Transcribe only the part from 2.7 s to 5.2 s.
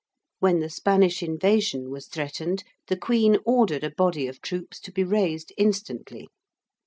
the Queen ordered a body of troops to be